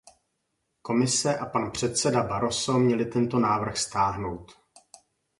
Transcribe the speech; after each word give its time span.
Komise 0.81 1.37
a 1.37 1.45
pan 1.49 1.71
předseda 1.71 2.23
Barroso 2.23 2.79
měli 2.79 3.05
tento 3.05 3.39
návrh 3.39 3.77
stáhnout. 3.77 4.51